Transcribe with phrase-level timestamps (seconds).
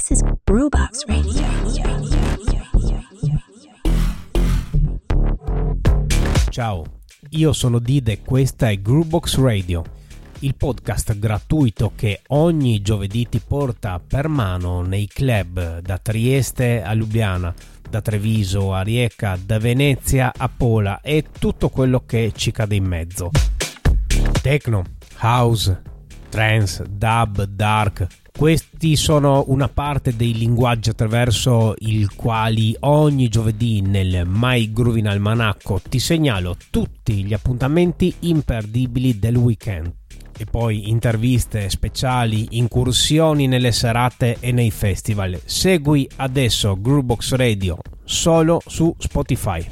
[0.00, 1.42] This is Brewbox Radio.
[6.48, 6.84] Ciao,
[7.28, 9.84] io sono Dide e questa è Groovebox Radio,
[10.38, 16.94] il podcast gratuito che ogni giovedì ti porta per mano nei club da Trieste a
[16.94, 17.52] Lubiana,
[17.86, 22.86] da Treviso a Rieca, da Venezia a Pola e tutto quello che ci cade in
[22.86, 23.32] mezzo.
[24.40, 24.82] Techno,
[25.18, 25.82] house,
[26.30, 28.06] trance, dub, dark,
[28.40, 35.78] questi sono una parte dei linguaggi attraverso i quali ogni giovedì nel My Groovin Almanacco
[35.86, 39.92] ti segnalo tutti gli appuntamenti imperdibili del weekend.
[40.38, 45.38] E poi interviste speciali, incursioni nelle serate e nei festival.
[45.44, 49.66] Segui adesso Groovebox Radio solo su Spotify.